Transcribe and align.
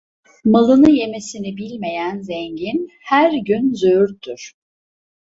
Malını 0.45 0.89
yemesini 0.91 1.57
bilmeyen 1.57 2.19
zengin 2.21 2.89
her 3.01 3.31
gün 3.31 3.73
züğürttür. 3.73 4.53